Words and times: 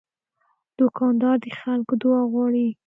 دوکاندار 0.79 1.35
د 1.45 1.47
خلکو 1.61 1.93
دعا 2.01 2.21
غواړي. 2.31 2.67